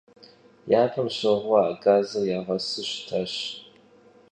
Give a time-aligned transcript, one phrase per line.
[0.71, 3.33] Yapem şığue a gazır yağesu şıtaş.